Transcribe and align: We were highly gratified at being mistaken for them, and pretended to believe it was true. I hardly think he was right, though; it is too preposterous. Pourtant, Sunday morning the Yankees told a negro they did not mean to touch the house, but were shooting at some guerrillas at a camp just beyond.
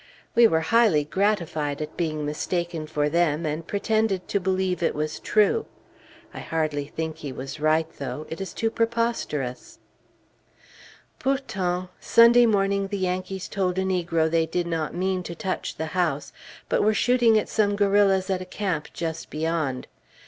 We 0.33 0.47
were 0.47 0.61
highly 0.61 1.03
gratified 1.03 1.79
at 1.79 1.95
being 1.95 2.25
mistaken 2.25 2.87
for 2.87 3.07
them, 3.07 3.45
and 3.45 3.67
pretended 3.67 4.27
to 4.29 4.39
believe 4.39 4.81
it 4.81 4.95
was 4.95 5.19
true. 5.19 5.67
I 6.33 6.39
hardly 6.39 6.87
think 6.87 7.17
he 7.17 7.31
was 7.31 7.59
right, 7.59 7.87
though; 7.99 8.25
it 8.27 8.41
is 8.41 8.51
too 8.51 8.71
preposterous. 8.71 9.77
Pourtant, 11.19 11.89
Sunday 11.99 12.47
morning 12.47 12.87
the 12.87 12.97
Yankees 12.97 13.47
told 13.47 13.77
a 13.77 13.83
negro 13.83 14.27
they 14.27 14.47
did 14.47 14.65
not 14.65 14.95
mean 14.95 15.21
to 15.21 15.35
touch 15.35 15.75
the 15.75 15.85
house, 15.93 16.33
but 16.67 16.81
were 16.81 16.95
shooting 16.95 17.37
at 17.37 17.47
some 17.47 17.75
guerrillas 17.75 18.31
at 18.31 18.41
a 18.41 18.45
camp 18.45 18.87
just 18.93 19.29
beyond. 19.29 19.85